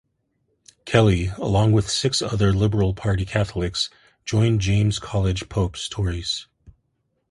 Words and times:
Kelly, 0.83 1.27
along 1.37 1.73
with 1.73 1.87
six 1.87 2.23
other 2.23 2.51
Liberal 2.51 2.95
party 2.95 3.23
Catholics, 3.23 3.91
joined 4.25 4.59
James 4.59 4.97
Colledge 4.97 5.47
Pope's 5.47 5.87
Tories. 5.87 6.47